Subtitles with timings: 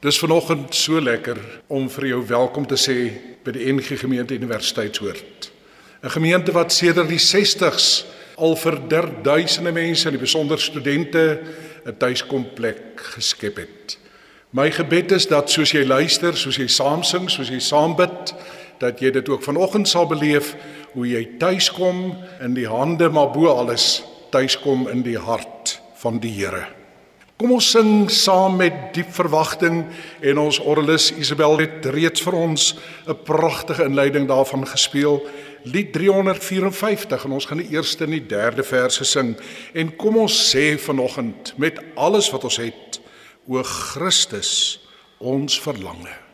[0.00, 1.36] Dis vanoggend so lekker
[1.68, 2.94] om vir jou welkom te sê
[3.44, 5.50] by die NG Gemeente Universiteitshoort.
[6.02, 8.06] 'n Gemeente wat sedert die 60s
[8.36, 8.80] al vir
[9.22, 11.40] duisende mense, die besonder studente,
[11.84, 13.98] 'n tuiskomplek geskep het.
[14.52, 18.34] My gebed is dat soos jy luister, soos jy saam sing, soos jy saam bid,
[18.78, 20.56] dat jy dit ook vanoggend sal beleef
[20.94, 26.32] hoe jy tuiskom in die hande maar bo alles tuiskom in die hart van die
[26.32, 26.79] Here.
[27.40, 29.78] Kom ons sing saam met diep verwagting
[30.28, 32.64] en ons orgelis Isabel het reeds vir ons
[33.08, 35.24] 'n pragtige inleiding daarvan gespeel.
[35.64, 39.38] Lied 354 en ons gaan die eerste en die derde verse sing
[39.72, 43.00] en kom ons sê vanoggend met alles wat ons het
[43.48, 44.80] o Christus
[45.18, 46.29] ons verlange.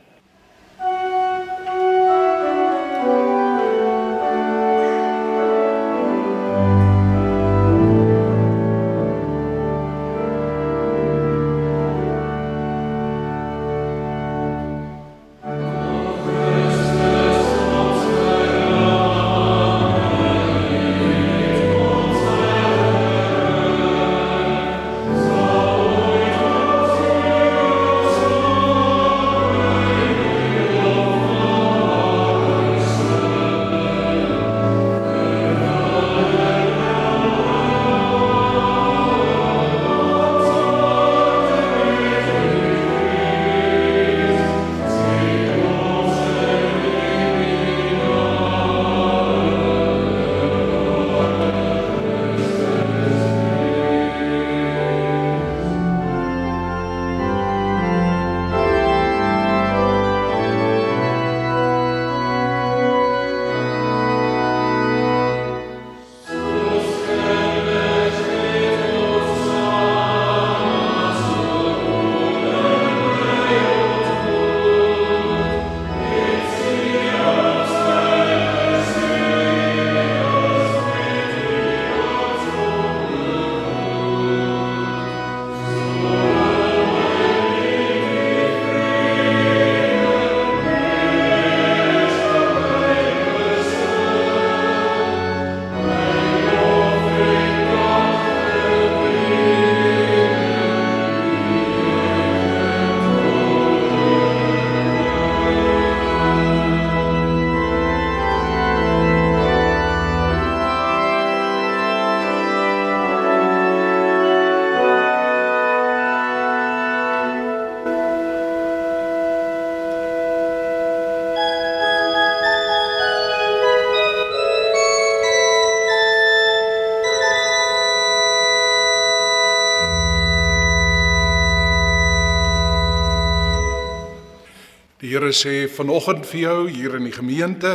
[135.37, 137.73] Sê vanoggend vir jou hier in die gemeente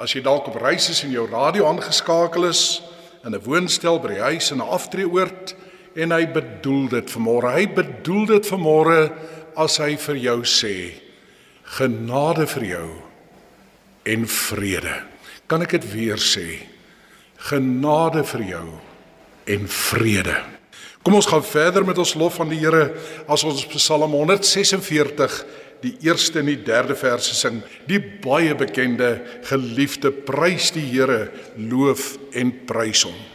[0.00, 2.82] as jy dalk op reis is en jou radio aangeskakel is
[3.24, 5.54] in 'n woonstel by die huis in 'n aftreeoord
[5.96, 7.54] en hy bedoel dit vanmôre.
[7.54, 9.12] Hy bedoel dit vanmôre
[9.56, 11.04] as hy vir jou sê
[11.64, 12.88] genade vir jou
[14.04, 15.02] en vrede.
[15.46, 16.66] Kan ek dit weer sê?
[17.48, 18.68] Genade vir jou
[19.46, 20.36] en vrede.
[21.04, 22.94] Kom ons gaan verder met ons lof aan die Here
[23.28, 25.42] as ons Psalm 146
[25.84, 27.60] die eerste en die derde verse sing.
[27.88, 29.18] Die baie bekende
[29.50, 33.33] geliefde prys die Here, loof en prys hom.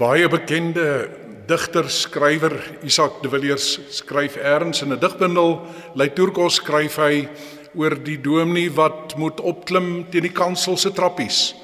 [0.00, 1.10] Baie bekende
[1.44, 2.54] digter skrywer
[2.88, 5.60] Isak de Villiers skryf eers in 'n digbundel
[5.94, 7.28] Leiturgos skryf hy
[7.76, 11.54] oor die dominee wat moet opklim teen die kansel se trappies.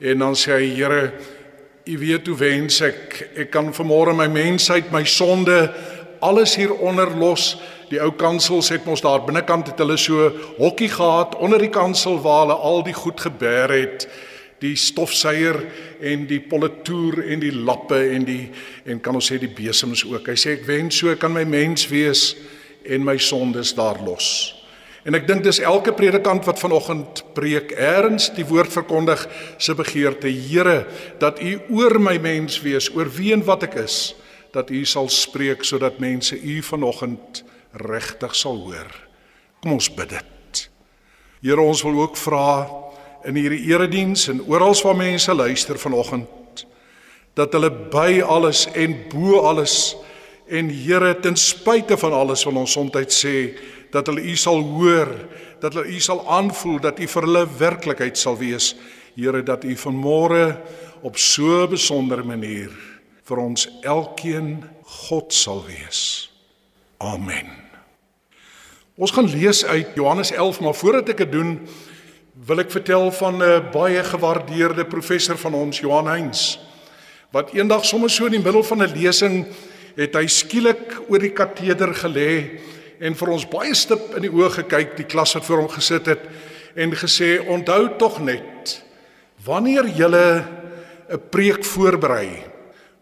[0.00, 1.12] En dan sê hy Here,
[1.86, 5.72] U weet hoe wens ek ek kan vanmôre my mensheid, my sonde,
[6.20, 7.56] alles hieronder los.
[7.90, 12.22] Die ou kansels het mos daar binnekant het hulle so hokkie gehad onder die kansel
[12.22, 14.08] waar hulle al die goed gebeer het
[14.62, 15.58] die stofsuier
[16.00, 18.42] en die politoer en die lappe en die
[18.88, 20.30] en kan ons sê die besems ook.
[20.32, 22.30] Hy sê ek wens so kan my mens wees
[22.86, 24.56] en my sondes daar los.
[25.06, 29.22] En ek dink dis elke predikant wat vanoggend preek, eers die woord verkondig
[29.62, 30.86] se begeerte, Here,
[31.22, 34.16] dat U oor my mens wees, oor wie en wat ek is,
[34.50, 37.44] dat U sal spreek sodat mense U vanoggend
[37.86, 38.90] regtig sal hoor.
[39.62, 40.64] Kom ons bid dit.
[41.44, 42.48] Here, ons wil ook vra
[43.26, 46.66] in hierdie erediens en oral waar mense luister vanoggend
[47.36, 49.96] dat hulle by alles en bo alles
[50.48, 53.58] en Here ten spyte van alles wat ons soms sê
[53.90, 55.10] dat hulle u sal hoor
[55.60, 58.74] dat hulle u sal aanvoel dat u vir hulle werklikheid sal wees.
[59.16, 60.56] Here dat u vanmôre
[61.02, 62.70] op so 'n besondere manier
[63.24, 66.30] vir ons elkeen God sal wees.
[66.98, 67.46] Amen.
[68.96, 71.68] Ons gaan lees uit Johannes 11 maar voordat ek dit doen
[72.44, 76.58] wil ek vertel van 'n baie gewaardeerde professor van ons Johan Heinz
[77.32, 79.46] wat eendag sommer so in die middel van 'n lesing
[79.96, 82.60] het hy skielik oor die kateder gelê
[83.00, 86.06] en vir ons baie stip in die oë gekyk die klas wat voor hom gesit
[86.06, 86.20] het
[86.76, 88.84] en gesê onthou tog net
[89.44, 90.44] wanneer jy
[91.08, 92.44] 'n preek voorberei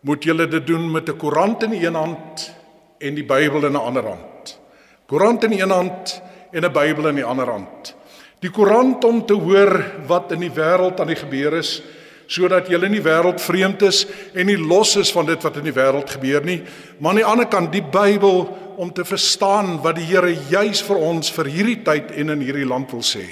[0.03, 2.53] moet jy dit doen met 'n koerant in die een hand
[3.01, 4.61] en die Bybel in 'n ander hand.
[5.07, 6.23] Koerant in die een hand
[6.53, 7.95] en 'n Bybel in die ander hand
[8.41, 11.83] Die koerant om te hoor wat in die wêreld aan die gebeur is
[12.27, 14.05] sodat jy in die wêreld vreemd is
[14.35, 16.63] en nie los is van dit wat in die wêreld gebeur nie,
[16.99, 18.47] maar aan die ander kant die Bybel
[18.81, 22.69] om te verstaan wat die Here juis vir ons vir hierdie tyd en in hierdie
[22.69, 23.27] land wil sê.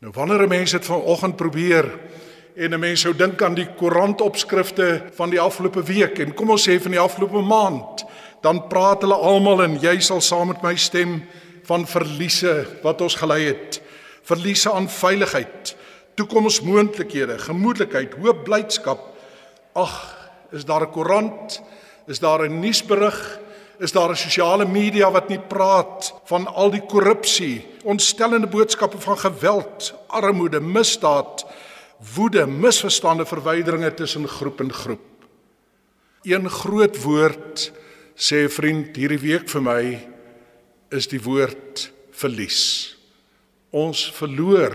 [0.00, 1.84] Nou wanneer 'n mens dit vanoggend probeer
[2.56, 6.68] en 'n mens sou dink aan die koerantopskrifte van die afgelope week en kom ons
[6.68, 8.04] sê van die afgelope maand,
[8.40, 11.22] dan praat hulle almal en jy sal saam met my stem
[11.70, 13.78] van verliese wat ons gelei het.
[14.26, 15.74] Verliese aan veiligheid,
[16.18, 19.04] toekomsmoontlikhede, gemoedelikheid, hoop, blydskap.
[19.78, 19.94] Ag,
[20.50, 21.62] is daar 'n koerant?
[22.06, 23.38] Is daar 'n nuusberig?
[23.78, 29.18] Is daar 'n sosiale media wat nie praat van al die korrupsie, ontstellende boodskappe van
[29.18, 31.46] geweld, armoede, misdaad,
[32.14, 35.24] woede, misverstande, verwyderinge tussen groep en groep.
[36.22, 37.72] Een groot woord
[38.16, 40.09] sê 'n vriend hierdie week vir my
[40.90, 41.88] is die woord
[42.20, 42.96] verlies.
[43.70, 44.74] Ons verloor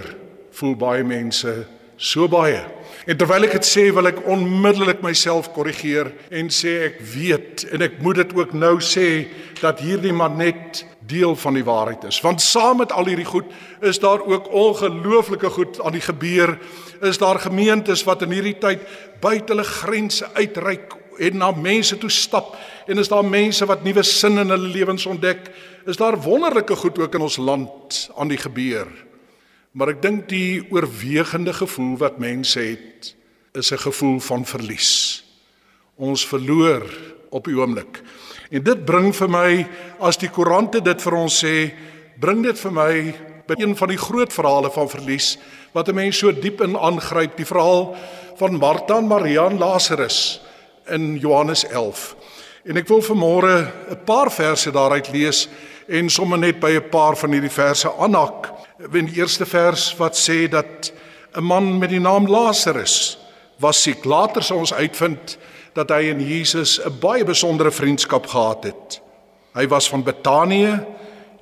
[0.56, 1.52] voel baie mense
[1.98, 2.62] so baie.
[3.06, 7.86] En terwyl ek dit sê, wil ek onmiddellik myself korrigeer en sê ek weet en
[7.86, 9.28] ek moet dit ook nou sê
[9.62, 12.20] dat hierdie maar net deel van die waarheid is.
[12.26, 13.52] Want saam met al hierdie goed
[13.86, 16.56] is daar ook ongelooflike goed aan die gebeur.
[17.06, 18.82] Is daar gemeentes wat in hierdie tyd
[19.22, 22.56] buite hulle grense uitreik en na mense toe stap
[22.88, 25.50] en is daar mense wat nuwe sin in hulle lewens ontdek,
[25.86, 28.90] is daar wonderlike goed ook in ons land aan die gebeur.
[29.76, 33.16] Maar ek dink die oorwegende gevoel wat mense het,
[33.54, 35.24] is 'n gevoel van verlies.
[35.96, 36.84] Ons verloor
[37.30, 38.02] op die oomblik.
[38.52, 39.68] En dit bring vir my
[40.00, 41.74] as die koerante dit vir ons sê,
[42.20, 43.16] bring dit vir my
[43.48, 45.38] by een van die groot verhale van verlies
[45.74, 47.96] wat 'n mens so diep in aangryp, die verhaal
[48.38, 50.45] van Martha en Maria en Lazarus
[50.88, 52.16] in Johannes 11.
[52.66, 55.48] En ek wil vanmôre 'n paar verse daaruit lees
[55.88, 58.52] en sommer net by 'n paar van hierdie verse aanhak.
[58.92, 60.92] In die eerste vers wat sê dat
[61.36, 63.18] 'n man met die naam Lazarus
[63.60, 64.06] was siek.
[64.06, 65.38] Later sal ons uitvind
[65.74, 69.02] dat hy en Jesus 'n baie besondere vriendskap gehad het.
[69.54, 70.80] Hy was van Betanië,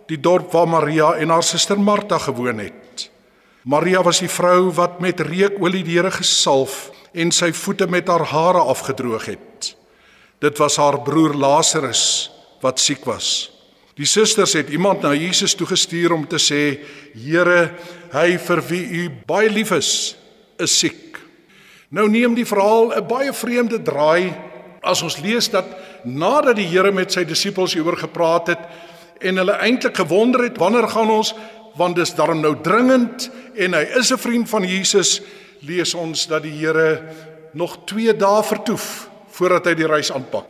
[0.08, 2.83] die dorp waar Maria en haar suster Martha gewoon het.
[3.64, 8.26] Maria was die vrou wat met reukolie die Here gesalf en sy voete met haar
[8.28, 9.70] hare afgedroog het.
[10.44, 12.32] Dit was haar broer Lazarus
[12.64, 13.54] wat siek was.
[13.96, 16.82] Die susters het iemand na Jesus toe gestuur om te sê:
[17.14, 17.72] "Here,
[18.12, 20.16] hy vir wie u baie lief is,
[20.60, 21.20] is siek."
[21.90, 24.34] Nou neem die verhaal 'n baie vreemde draai
[24.82, 25.66] as ons lees dat
[26.04, 28.60] nadat die Here met sy disippels hieroor gepraat het
[29.22, 31.36] en hulle eintlik gewonder het wanneer gaan ons
[31.76, 35.22] want dis darm nou dringend en hy is 'n vriend van Jesus
[35.60, 37.02] lees ons dat die Here
[37.54, 40.46] nog 2 dae vertoef voordat hy die reis aanpak.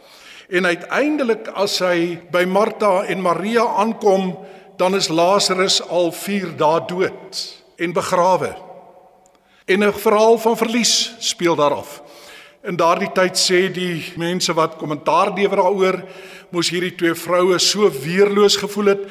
[0.49, 4.37] En uiteindelik as hy by Martha en Maria aankom,
[4.77, 8.55] dan is Lazarus al 4 dae dood en begrawe.
[9.65, 12.02] En 'n verhaal van verlies speel daar af.
[12.63, 15.97] In daardie tyd sê die mense wat kommentaar lewer daaroor,
[16.55, 19.01] moes hierdie twee vroue so weerloos gevoel het,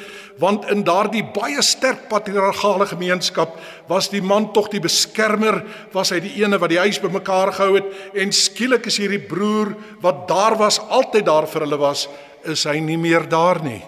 [0.40, 3.58] want in daardie baie sterk patriargale gemeenskap
[3.90, 5.60] was die man tog die beskermer,
[5.92, 9.74] was hy die ene wat die huis bymekaar gehou het en skielik is hierdie broer
[10.00, 12.06] wat daar was, altyd daar vir hulle was,
[12.48, 13.82] is hy nie meer daar nie.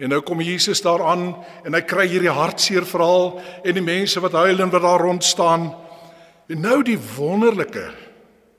[0.00, 1.34] En nou kom Jesus daaraan
[1.68, 5.24] en hy kry hierdie hartseer verhaal en die mense wat huil en wat daar rond
[5.24, 5.68] staan.
[6.48, 7.90] En nou die wonderlike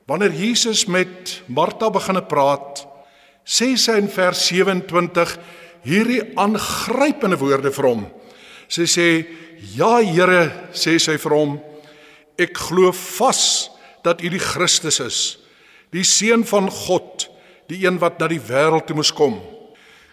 [0.08, 2.86] wanneer Jesus met Martha begine praat,
[3.44, 5.34] sê sy in vers 27
[5.84, 8.06] hierdie aangrypende woorde vir hom.
[8.68, 9.08] Sy sê:
[9.76, 11.60] "Ja Here," sê sy vir hom,
[12.38, 13.70] "ek glo vas
[14.02, 15.38] dat U die Christus is,
[15.92, 17.28] die seun van God,
[17.68, 19.57] die een wat na die wêreld toe moes kom."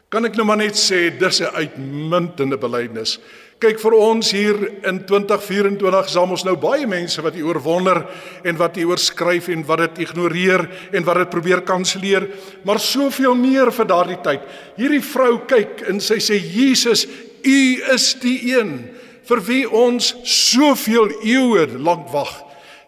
[0.10, 3.20] Kan ek nou maar net sê dis 'n uitmuntende belydenis.
[3.60, 8.06] Kyk vir ons hier in 2024 is ons nou baie mense wat hier oorwonder
[8.44, 12.28] en wat hier oorskryf en wat dit ignoreer en wat dit probeer kanselleer,
[12.64, 14.42] maar soveel meer vir daardie tyd.
[14.78, 17.08] Hierdie vrou kyk en sy sê Jesus,
[17.46, 18.90] U is die een
[19.24, 22.45] vir wie ons soveel eeue lank wag.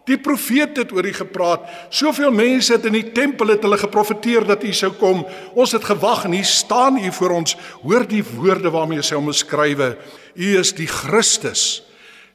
[0.08, 1.66] Die profeet het oor U gepraat.
[1.92, 5.24] Soveel mense het in die tempel het hulle geprofeteer dat U sou kom.
[5.52, 7.56] Ons het gewag en hier staan U voor ons.
[7.82, 9.96] Hoor die woorde waarmee hy hom beskrywe.
[10.34, 11.82] U is die Christus,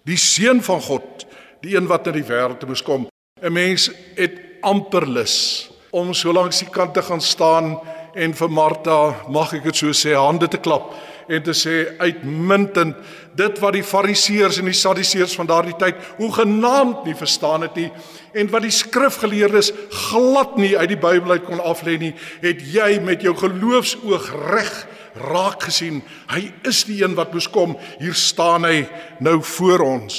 [0.05, 1.25] die seun van God,
[1.63, 3.07] die een wat na die wêreld moes kom.
[3.41, 7.79] 'n Mens het amper lus om so langs die kant te gaan staan
[8.13, 10.93] en vir Martha, mag ek dit so sê, hande te klap
[11.27, 12.95] en te sê uitmuntend
[13.35, 17.75] dit wat die fariseërs en die sadiseërs van daardie tyd hoe genaamd nie verstaan het
[17.75, 17.89] nie
[18.33, 19.71] en wat die skrifgeleerdes
[20.09, 24.75] glad nie uit die Bybel uit kon aflei nie het jy met jou geloofsoog reg
[25.13, 26.01] raak gesien.
[26.31, 27.77] Hy is die een wat moes kom.
[28.01, 28.83] Hier staan hy
[29.23, 30.15] nou voor ons.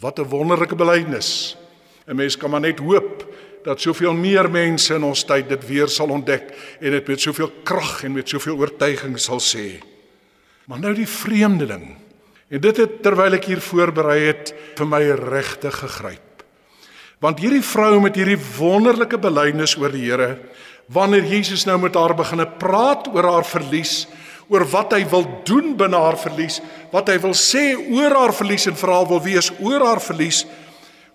[0.00, 1.56] Wat 'n wonderlike belydenis.
[2.06, 3.26] 'n mens kan maar net hoop
[3.64, 7.50] dat soveel meer mense in ons tyd dit weer sal ontdek en dit met soveel
[7.64, 9.80] krag en met soveel oortuiging sal sê.
[10.70, 11.92] Maar nou die vreemdeling.
[12.50, 16.44] En dit het terwyl ek hier voorberei het vir my regtig gegryp.
[17.20, 20.38] Want hierdie vrou met hierdie wonderlike belydenis oor die Here,
[20.90, 24.06] wanneer Jesus nou met haar begine praat oor haar verlies,
[24.50, 26.58] oor wat hy wil doen binne haar verlies,
[26.90, 30.42] wat hy wil sê oor haar verlies en veral wil wees oor haar verlies,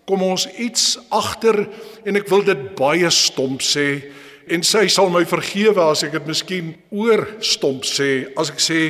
[0.06, 1.66] kom ons iets agter
[2.06, 4.12] en ek wil dit baie stomp sê
[4.48, 8.82] en sy sal my vergewe as ek dit miskien oor stomp sê as ek sê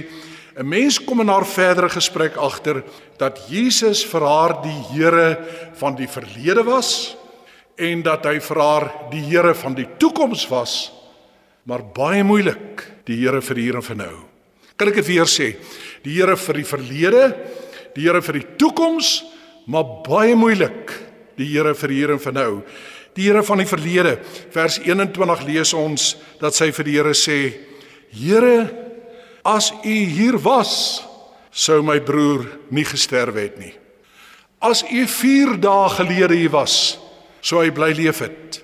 [0.56, 2.84] 'n Mens kom in haar verdere gesprek agter
[3.20, 5.38] dat Jesus vir haar die Here
[5.76, 7.18] van die verlede was
[7.76, 10.92] en dat hy vir haar die Here van die toekoms was,
[11.68, 14.16] maar baie moeilik die Here vir hier en vir nou.
[14.80, 15.56] Kan ek dit weer sê?
[16.04, 17.24] Die Here vir die verlede,
[17.96, 19.26] die Here vir die toekoms,
[19.68, 20.94] maar baie moeilik
[21.38, 22.52] die Here vir hier en vir nou.
[23.16, 24.18] Die Here van die verlede,
[24.52, 27.40] vers 21 lees ons dat sy vir die Here sê:
[28.16, 28.86] Here
[29.46, 31.06] As u hier was,
[31.54, 33.76] sou my broer nie gesterf het nie.
[34.58, 36.98] As u 4 dae gelede hier was,
[37.46, 38.64] sou hy bly leef het.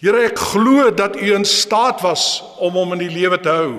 [0.00, 3.72] Here, ek glo dat u in staat was om hom in die lewe te hou.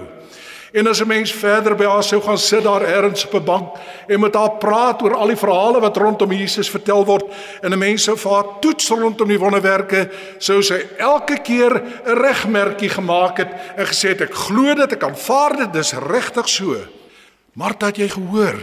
[0.72, 3.76] En as 'n mens verder by haar sou gaan sit daar ergens op 'n bank
[4.08, 7.26] en met haar praat oor al die verhale wat rondom Jesus vertel word
[7.62, 12.18] en 'n mens sou vir haar toets rondom die wonderwerke, sou sy elke keer 'n
[12.18, 16.76] regmerkie gemaak het en gesê het ek glo dit, ek aanvaar dit, dis regtig so.
[17.54, 18.60] Martha het jy gehoor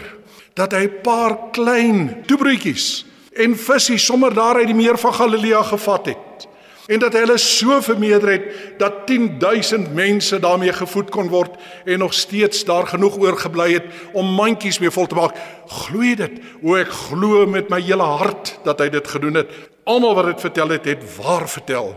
[0.54, 3.04] dat hy 'n paar klein toebroodjies
[3.36, 6.48] en visse sommer daar uit die meer van Galilea gevat het
[6.88, 8.44] en dat hulle so vermeerder het
[8.80, 14.32] dat 10000 mense daarmee gevoed kon word en nog steeds daar genoeg oorgebly het om
[14.34, 15.36] mandjies mee vol te maak.
[15.68, 16.40] Glo dit?
[16.64, 19.52] O ek glo met my hele hart dat hy dit gedoen het.
[19.84, 21.92] Almal wat dit vertel het, het waar vertel.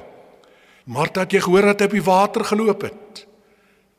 [0.84, 3.26] Martha het jy gehoor dat hy op die water geloop het?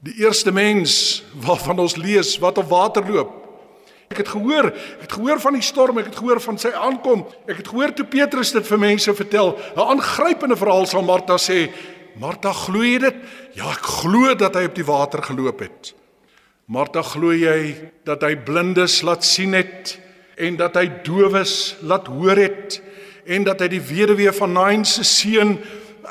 [0.04, 3.41] Die eerste mens waarvan ons lees wat op water loop.
[4.12, 7.24] Ek het gehoor, ek het gehoor van die storm, ek het gehoor van sy aankom.
[7.48, 9.56] Ek het gehoor toe Petrus dit vir mense vertel.
[9.76, 11.72] 'n Aangrypende verhaal sal Martha sê.
[12.20, 13.16] Martha glo jy dit?
[13.56, 15.94] Ja, ek glo dat hy op die water geloop het.
[16.68, 19.98] Martha glo jy dat hy blindes laat sien het
[20.36, 22.82] en dat hy dowes laat hoor het
[23.26, 25.58] en dat hy die weduwee van Nain se seun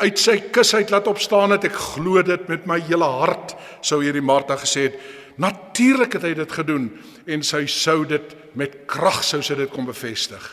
[0.02, 1.66] uit sy kus uit laat opstaan het.
[1.70, 5.00] Ek glo dit met my hele hart, sou hierdie Martha gesê het.
[5.36, 6.90] Natuurlik het hy dit gedoen
[7.26, 10.44] en sy sou dit met krag sou sy dit kom bevestig.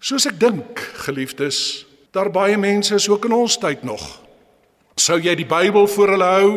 [0.00, 4.04] Soos ek dink, geliefdes, daar baie mense is ook in ons tyd nog.
[5.00, 6.50] Sou jy die Bybel voor hulle hou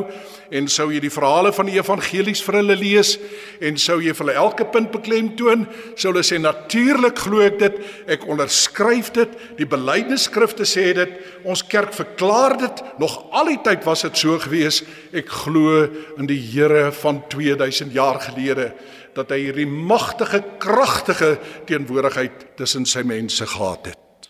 [0.54, 3.16] en sou jy die verhale van die evangelies vir hulle lees
[3.64, 5.66] en sou jy vir hulle elke punt beklemtoon,
[5.98, 7.80] sou hulle sê natuurlik glo ek dit,
[8.16, 11.16] ek onderskryf dit, die belydenisskrifte sê dit,
[11.50, 14.84] ons kerk verklaar dit, nog al die tyd was dit so gewees,
[15.16, 15.88] ek glo
[16.20, 18.74] in die Here van 2000 jaar gelede
[19.14, 21.36] dat hy hierdie magtige, kragtige
[21.70, 24.30] teenwoordigheid tussen sy mense gehad het.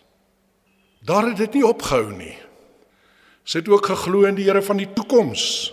[1.04, 2.34] Daar het dit nie opgehou nie.
[3.44, 5.72] Sy het ook geglo in die Here van die toekoms.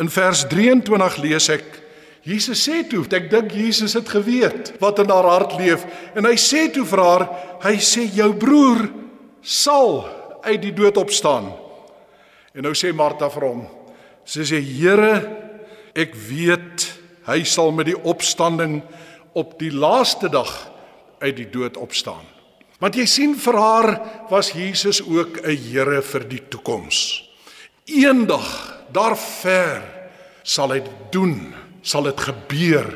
[0.00, 1.76] In vers 23 lees ek
[2.24, 6.36] Jesus sê toe, ek dink Jesus het geweet wat in haar hart leef en hy
[6.40, 7.24] sê toe vir haar,
[7.64, 8.90] hy sê jou broer
[9.40, 10.04] sal
[10.44, 11.48] uit die dood opstaan.
[12.52, 13.62] En nou sê Martha vir hom,
[14.24, 15.14] sy sê Here,
[15.96, 16.88] ek weet
[17.28, 18.80] hy sal met die opstanding
[19.38, 20.50] op die laaste dag
[21.20, 22.24] uit die dood opstaan.
[22.80, 23.90] Want jy sien vir haar
[24.30, 27.24] was Jesus ook 'n Here vir die toekoms.
[27.86, 29.82] Eendag daar ver
[30.42, 30.80] sal hy
[31.12, 32.88] doen, sal dit gebeur.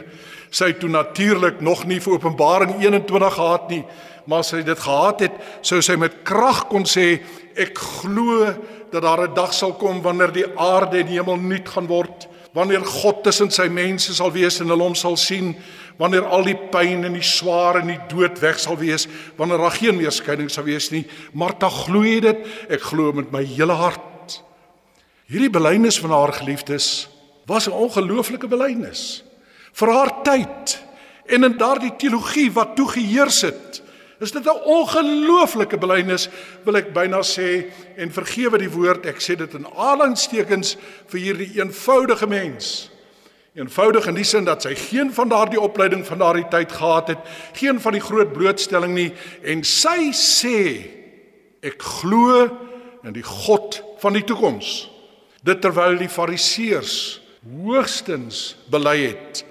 [0.54, 3.82] Sy het toe natuurlik nog nie vir Openbaring 21 gehad nie,
[4.26, 5.34] maar as sy dit gehad het,
[5.66, 7.18] sou sy met krag kon sê
[7.60, 8.46] ek glo
[8.92, 12.28] dat daar 'n dag sal kom wanneer die aarde en die hemel nuut gaan word,
[12.54, 15.56] wanneer God tussen sy mense sal wees en hulle hom sal sien
[15.98, 19.70] wanneer al die pyn en die swaar en die dood weg sal wees, wanneer daar
[19.70, 21.04] geen meer skeiding sal wees nie.
[21.32, 24.13] Martha glo dit, ek glo met my hele hart.
[25.24, 27.08] Hierdie belydenis van haar geliefdes
[27.46, 29.24] was 'n ongelooflike belydenis
[29.72, 30.82] vir haar tyd
[31.26, 33.82] en in daardie teologie wat toe geheers het.
[34.20, 36.28] Is dit 'n ongelooflike belydenis
[36.64, 41.60] wil ek byna sê en vergewe die woord ek sê dit in aanhalingstekens vir hierdie
[41.60, 42.90] eenvoudige mens
[43.54, 47.18] Eenvoudig in die sin dat sy geen van daardie opleiding van daardie tyd gehad het,
[47.52, 49.12] geen van die groot blootstelling nie
[49.46, 50.58] en sy sê
[51.62, 52.48] ek glo
[53.06, 54.93] in die God van die toekoms.
[55.44, 59.42] Dit terwyl die fariseërs hoogstens bely het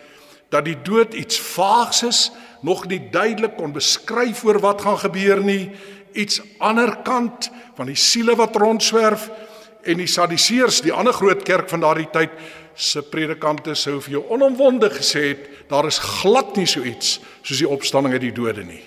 [0.54, 2.20] dat die dood iets vaags is,
[2.62, 5.72] nog nie duidelik kon beskryf oor wat gaan gebeur nie,
[6.14, 9.30] iets ander kant van die siele wat rondswerf
[9.84, 12.32] en die Sadduseërs, die ander groot kerk van daardie tyd,
[12.74, 17.60] se predikante sou vir jou onomwonde gesê het daar is glad nie so iets soos
[17.60, 18.82] die opstanding uit die dode nie.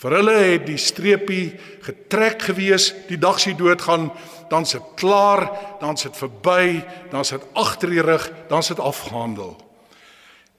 [0.00, 4.08] Vir hulle het die streepie getrek gewees, die dag sy dood gaan,
[4.50, 5.46] dan sit klaar,
[5.80, 9.54] dan sit verby, dan sit agter die rug, dan sit afgehandel.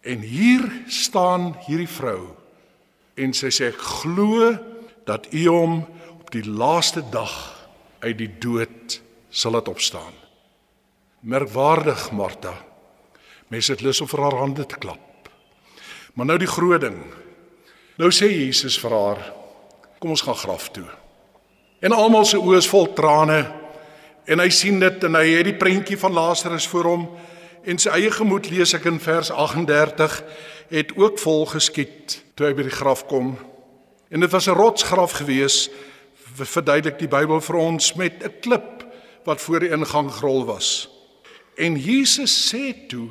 [0.01, 2.31] En hier staan hierdie vrou
[3.19, 4.53] en sy sê ek glo
[5.05, 5.73] dat U hom
[6.15, 7.33] op die laaste dag
[8.01, 8.97] uit die dood
[9.29, 10.15] sal laat opstaan.
[11.21, 12.55] Merkwaardig, Martha.
[13.51, 15.29] Mense het lus om vir haar hande te klap.
[16.15, 16.97] Maar nou die groot ding.
[17.99, 19.21] Nou sê Jesus vir haar:
[19.99, 20.87] "Kom ons gaan graf toe."
[21.81, 23.60] En almal se oë is vol trane
[24.25, 27.05] en hy sien dit en hy het die prentjie van Lazarus voor hom
[27.65, 30.21] en sy eie gemoed lees ek in vers 38
[30.71, 33.35] het ook vol geskiet toe hy by die graf kom.
[34.11, 35.69] En dit was 'n rotsgraf gewees
[36.35, 38.85] verduidelik die Bybel vir ons met 'n klip
[39.25, 40.89] wat voor die ingang gerol was.
[41.57, 43.09] En Jesus sê toe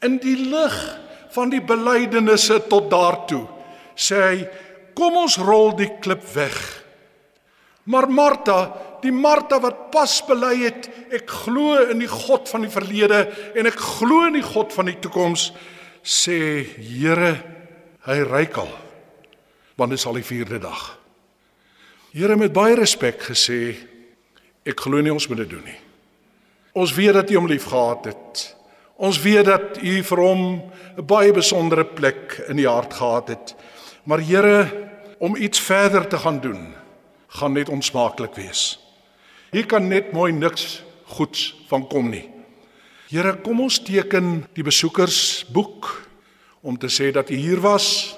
[0.00, 0.98] in die lig
[1.30, 3.46] van die belydenisse tot daartoe
[3.94, 4.48] sê hy
[4.94, 6.84] kom ons rol die klip weg.
[7.84, 12.72] Maar Martha, die Martha wat pas bely het, ek glo in die God van die
[12.72, 13.24] verlede
[13.58, 15.50] en ek glo in die God van die toekoms,
[16.02, 17.34] sê Here,
[18.06, 18.72] hy ryk al.
[19.76, 20.80] Want dit is al die 4de dag.
[22.12, 23.76] Here met baie respek gesê,
[24.66, 25.78] ek glo nie ons moet dit doen nie.
[26.74, 28.42] Ons weet dat U hom liefgehad het.
[29.00, 30.42] Ons weet dat U vir hom
[30.96, 33.54] 'n baie besondere plek in die hart gehad het.
[34.04, 36.74] Maar Here, om iets verder te gaan doen,
[37.28, 38.79] gaan net onsmaaklik wees.
[39.50, 42.28] Hier kan net mooi niks goeds van kom nie.
[43.10, 45.88] Here, kom ons teken die besoekersboek
[46.62, 48.14] om te sê dat U hier was.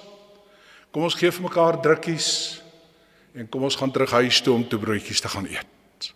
[0.92, 2.28] Kom ons gee vir mekaar drukkies
[3.32, 6.12] en kom ons gaan terug huis toe om te broodjies te gaan eet.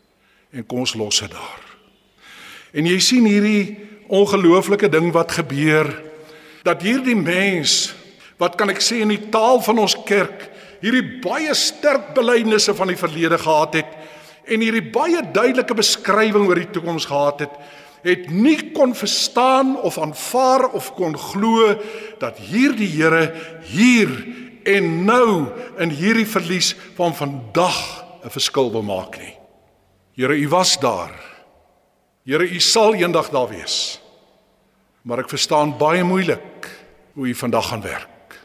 [0.53, 1.63] En kom ons los dit daar.
[2.77, 3.79] En jy sien hierdie
[4.13, 5.89] ongelooflike ding wat gebeur
[6.67, 7.95] dat hierdie mens
[8.37, 10.45] wat kan ek sê in die taal van ons kerk
[10.83, 13.97] hierdie baie sterk belydenisse van die verlede gehad het
[14.47, 17.59] en hierdie baie duidelike beskrywing oor die toekoms gehad het
[18.07, 21.75] het nie kon verstaan of aanvaar of kon glo
[22.23, 23.33] dat hierdie Here
[23.67, 24.13] hier
[24.67, 25.47] en nou
[25.83, 29.35] in hierdie verlies van vandag 'n verskil wil maak nie.
[30.17, 31.15] Here, u was daar.
[32.25, 34.01] Here, U sal eendag daar wees.
[35.03, 36.71] Maar ek verstaan baie moeilik
[37.15, 38.39] hoe U vandag gaan werk.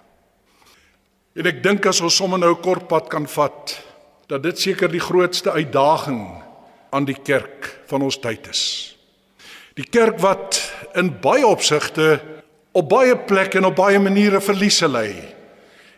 [1.33, 3.81] En ek dink as ons sommer nou 'n kort pad kan vat,
[4.31, 6.23] dat dit seker die grootste uitdaging
[6.89, 8.63] aan die kerk van ons tyd is.
[9.75, 10.59] Die kerk wat
[10.95, 12.19] in baie opsigte
[12.71, 15.09] op baie plekke en op baie maniere verliese ly.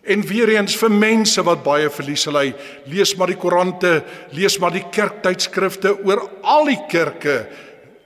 [0.03, 2.47] En weer eens vir mense wat baie verliese ly,
[2.89, 4.01] lees maar die koerante,
[4.33, 7.37] lees maar die kerktydskrifte oor al die kerke,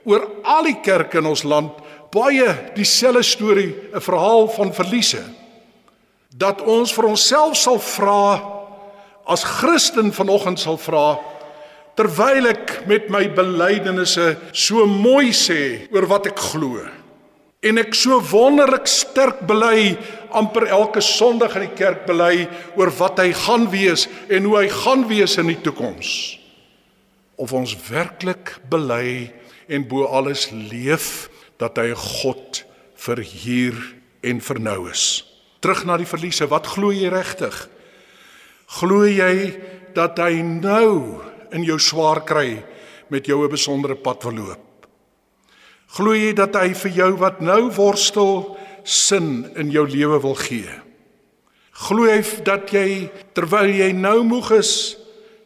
[0.03, 1.79] oor al die kerke in ons land,
[2.11, 5.23] baie dieselfde storie, 'n verhaal van verliese.
[6.35, 8.56] Dat ons vir onsself sal vra
[9.27, 11.17] as Christen vanoggend sal vra
[11.97, 16.85] terwyl ek met my belydenisse so mooi sê oor wat ek glo
[17.65, 19.97] en ek so wonderlik sterk bely
[20.35, 22.45] amper elke Sondag in die kerk bely
[22.77, 26.37] oor wat hy gaan wees en hoe hy gaan wees in die toekoms.
[27.37, 29.31] Of ons werklik bely
[29.69, 31.27] en bo alles leef
[31.61, 32.63] dat hy God
[32.97, 33.77] vir hier
[34.25, 35.23] en vir nou is.
[35.61, 37.65] Terug na die verliese, wat glo jy regtig?
[38.67, 39.55] Glo jy
[39.95, 41.23] dat hy nou
[41.55, 42.63] in jou swaar kry
[43.09, 44.87] met jou 'n besondere pad verloop?
[45.95, 50.69] Glo jy dat hy vir jou wat nou worstel sin in jou lewe wil gee?
[51.71, 54.97] Glo jy dat jy terwyl jy nou moeg is,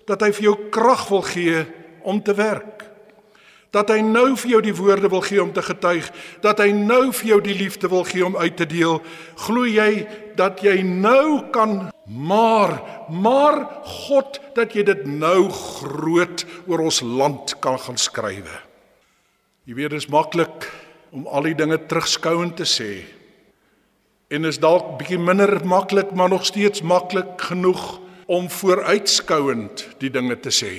[0.07, 1.65] dat hy vir jou krag wil gee
[2.03, 2.80] om te werk?
[3.71, 6.09] Dat hy nou vir jou die woorde wil gee om te getuig,
[6.43, 8.99] dat hy nou vir jou die liefde wil gee om uit te deel.
[9.47, 12.81] Glo jy dat jy nou kan maar
[13.11, 13.63] maar
[14.07, 18.59] God dat jy dit nou groot oor ons land kan gaan skrywe?
[19.67, 20.67] Jy weet dit is maklik
[21.11, 22.91] om al die dinge terugskouend te sê.
[24.31, 27.99] En is dalk bietjie minder maklik, maar nog steeds maklik genoeg
[28.31, 30.71] om vooruitskouend die dinge te sê.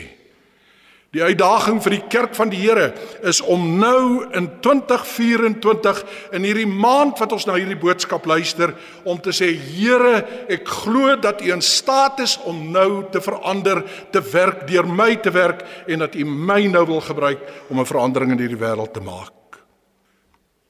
[1.13, 2.87] Die uitdaging vir die kerk van die Here
[3.29, 5.99] is om nou in 2024
[6.39, 8.73] in hierdie maand wat ons na hierdie boodskap luister
[9.05, 13.83] om te sê Here, ek glo dat U in staat is om nou te verander,
[14.09, 17.93] te werk deur my te werk en dat U my nou wil gebruik om 'n
[17.93, 19.61] verandering in hierdie wêreld te maak.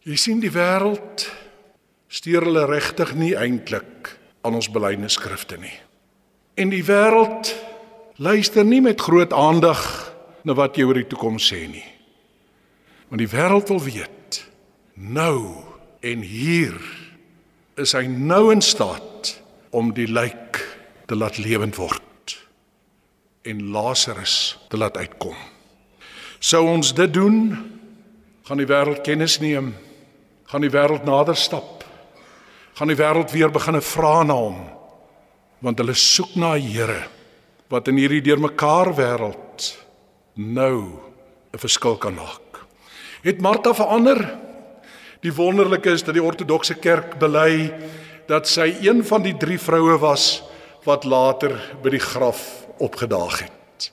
[0.03, 1.31] Jy sien die wêreld
[2.09, 5.79] steur hulle regtig nie eintlik aan ons belydenisskrifte nie.
[6.57, 7.55] En die wêreld
[8.17, 10.12] luister nie met groot aandag
[10.45, 11.87] na wat jy oor die toekoms sê nie.
[13.11, 14.43] Want die wêreld wil weet
[14.95, 15.65] nou
[16.03, 16.75] en hier
[17.81, 19.37] is hy nou in staat
[19.73, 20.61] om die lijk
[21.09, 22.37] te laat lewend word
[23.49, 25.37] en Lazarus te laat uitkom.
[26.43, 27.55] Sou ons dit doen,
[28.47, 29.73] gaan die wêreld kennis neem,
[30.51, 31.83] gaan die wêreld nader stap,
[32.79, 34.61] gaan die wêreld weer begine vra na hom,
[35.63, 37.03] want hulle soek na 'n Here
[37.71, 39.73] wat in hierdie deurmekaar wêreld
[40.35, 40.99] nou
[41.53, 42.65] 'n verskil kan maak.
[43.23, 44.39] Het Martha verander?
[45.21, 47.73] Die wonderlike is dat die ortodokse kerk bely
[48.27, 50.43] dat sy een van die drie vroue was
[50.85, 53.91] wat later by die graf opgedaag het.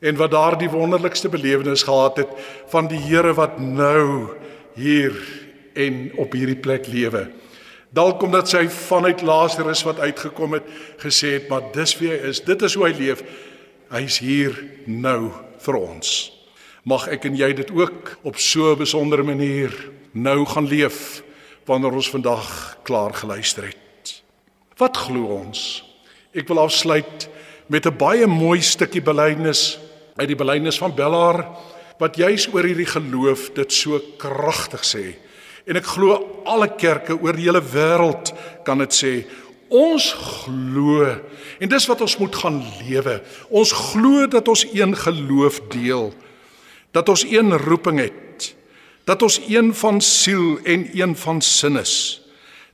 [0.00, 2.28] En wat daardie wonderlikste belewenis gehad het
[2.66, 4.28] van die Here wat nou
[4.74, 5.16] hier
[5.74, 7.30] en op hierdie plek lewe.
[7.90, 10.66] Dalk omdat sy vanuit Lazarus wat uitgekom het
[11.02, 12.44] gesê het, maar dis wie hy is.
[12.44, 13.24] Dit is hoe hy leef.
[13.90, 14.54] Hy's hier
[14.86, 15.30] nou
[15.64, 16.32] vir ons.
[16.84, 19.70] Mag ek en jy dit ook op so 'n besondere manier
[20.12, 21.22] nou gaan leef
[21.66, 24.22] wanneer ons vandag klaar geluister het.
[24.76, 25.84] Wat glo ons?
[26.34, 27.28] Ek wil afsluit
[27.66, 29.78] met 'n baie mooi stukkie belydenis
[30.16, 31.46] uit die belydenis van Bellaar
[31.98, 35.16] wat juis oor hierdie geloof dit so kragtig sê.
[35.66, 38.32] En ek glo alle kerke oor die hele wêreld
[38.64, 39.26] kan dit sê.
[39.70, 41.06] Ons glo
[41.62, 43.20] en dis wat ons moet gaan lewe.
[43.54, 46.10] Ons glo dat ons een geloof deel.
[46.90, 48.50] Dat ons een roeping het.
[49.06, 52.18] Dat ons een van siel en een van sin is.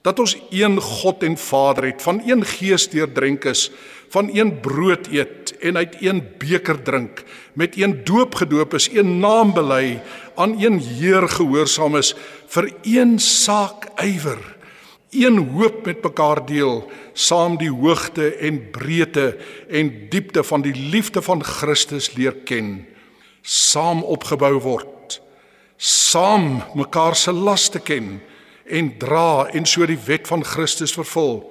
[0.00, 3.70] Dat ons een God en Vader het, van een gees deurdrink is,
[4.08, 9.18] van een brood eet en uit een beker drink, met een doop gedoop is, een
[9.18, 10.00] naam bely,
[10.34, 12.14] aan een Heer gehoorsaam is,
[12.46, 14.55] vir een saak ywer
[15.10, 19.36] een hoop met mekaar deel, saam die hoogte en breedte
[19.68, 22.86] en diepte van die liefde van Christus leer ken,
[23.42, 25.20] saam opgebou word,
[25.76, 28.20] saam mekaar se laste ken
[28.66, 31.44] en dra en so die wet van Christus vervul.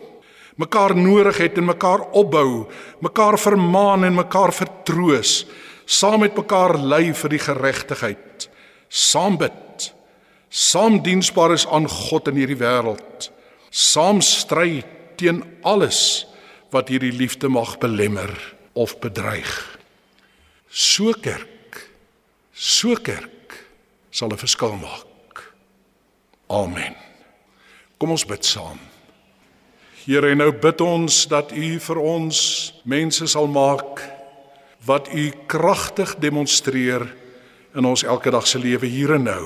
[0.56, 2.66] Mekaar nodig het en mekaar opbou,
[3.04, 5.46] mekaar vermaan en mekaar vertroos,
[5.86, 8.50] saam met mekaar ly vir die geregtigheid,
[8.88, 9.92] saam bid,
[10.50, 13.32] saam diensbaar is aan God in hierdie wêreld
[13.76, 14.80] saam stry
[15.20, 16.24] teen alles
[16.72, 18.32] wat hierdie liefde mag belemmer
[18.76, 19.52] of bedreig.
[20.72, 21.82] So kerk,
[22.52, 23.60] so kerk
[24.12, 25.54] sal 'n verskil maak.
[26.48, 26.96] Amen.
[27.98, 28.80] Kom ons bid saam.
[30.06, 34.16] Here, nou bid ons dat U vir ons mense sal maak
[34.86, 37.16] wat u kragtig demonstreer
[37.76, 39.46] in ons elke dag se lewe hier en nou.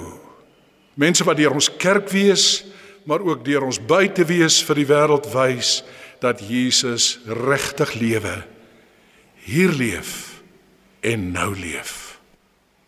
[0.99, 2.65] Mense wat deur ons kerk wees,
[3.09, 5.79] maar ook deur ons buite wees vir die wêreld wys
[6.21, 8.35] dat Jesus regtig lewe.
[9.49, 10.43] Hier leef
[11.01, 12.19] en nou leef.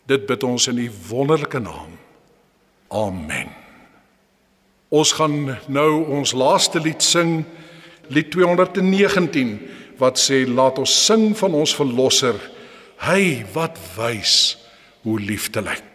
[0.06, 1.98] Dit bid ons in u wonderlike naam.
[2.94, 3.50] Amen.
[4.94, 7.40] Ons gaan nou ons laaste lied sing,
[8.14, 9.56] lied 219
[9.98, 12.38] wat sê laat ons sing van ons verlosser,
[13.08, 14.36] hy wat wys
[15.02, 15.91] hoe liefde lyk.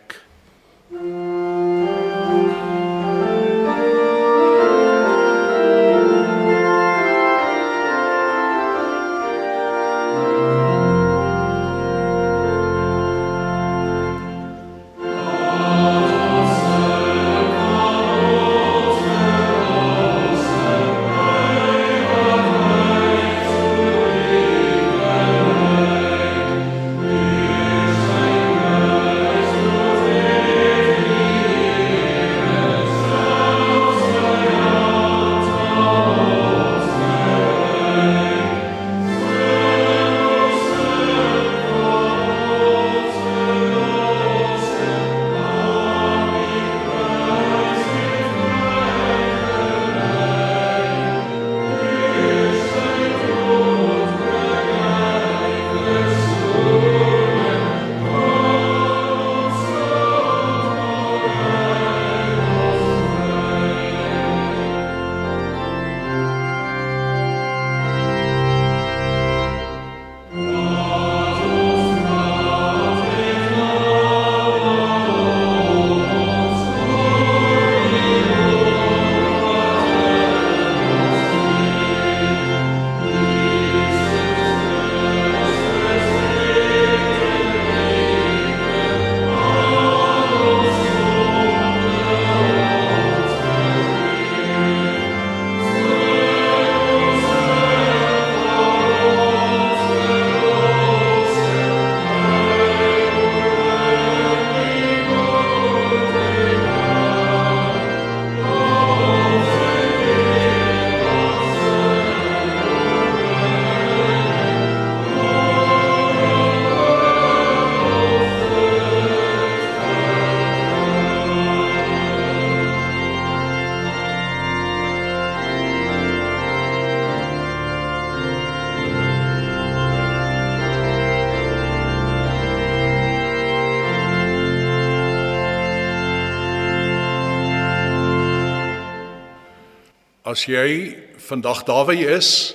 [140.37, 142.53] As jy vandag daar waar jy is,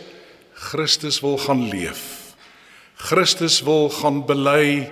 [0.69, 2.35] Christus wil gaan leef.
[2.93, 4.85] Christus wil gaan bely,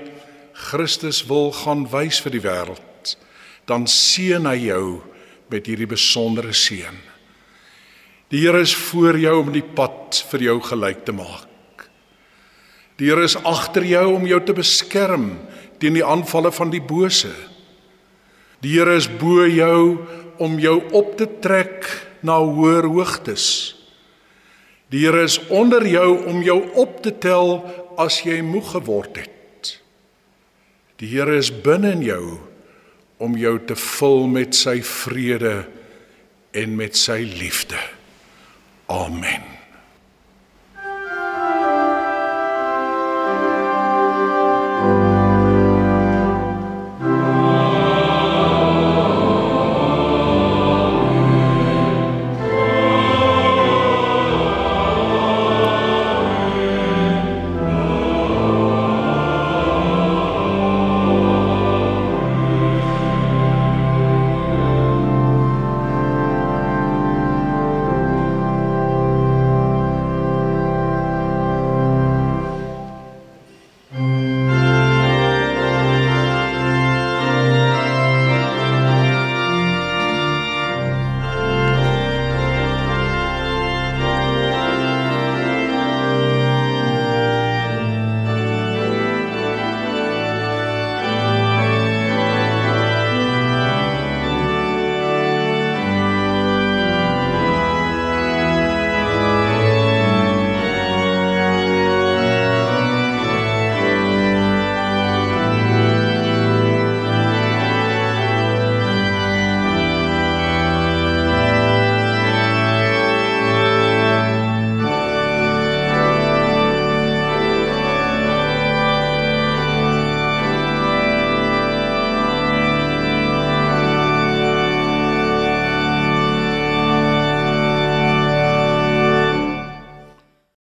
[0.58, 3.14] Christus wil gaan wys vir die wêreld.
[3.70, 4.82] Dan seën hy jou
[5.54, 6.98] met hierdie besondere seën.
[8.34, 11.86] Die Here is voor jou om die pad vir jou gelyk te maak.
[12.98, 15.36] Die Here is agter jou om jou te beskerm
[15.78, 17.36] teen die aanvalle van die bose.
[18.66, 20.08] Die Here is bo jou
[20.42, 23.76] om jou op te trek na hoër hoogtes.
[24.90, 27.60] Die Here is onder jou om jou op te tel
[28.00, 29.76] as jy moeg geword het.
[31.00, 32.24] Die Here is binne in jou
[33.20, 35.68] om jou te vul met sy vrede
[36.56, 37.80] en met sy liefde.
[38.90, 39.59] Amen.